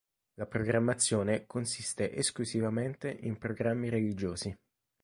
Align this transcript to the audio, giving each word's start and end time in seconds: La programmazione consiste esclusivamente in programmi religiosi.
La 0.33 0.47
programmazione 0.47 1.45
consiste 1.45 2.11
esclusivamente 2.11 3.11
in 3.11 3.37
programmi 3.37 3.87
religiosi. 3.87 4.57